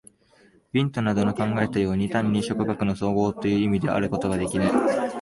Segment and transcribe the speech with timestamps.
[0.73, 4.65] ヴントなどの考えたように、単に諸科学の綜合という意味であることができぬ。